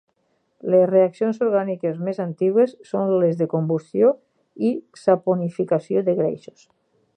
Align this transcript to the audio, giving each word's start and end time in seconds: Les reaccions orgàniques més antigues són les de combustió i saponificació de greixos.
Les 0.75 0.85
reaccions 0.91 1.39
orgàniques 1.47 1.99
més 2.07 2.21
antigues 2.23 2.73
són 2.93 3.13
les 3.25 3.37
de 3.43 3.49
combustió 3.53 4.09
i 4.71 4.75
saponificació 5.05 6.07
de 6.09 6.21
greixos. 6.25 6.69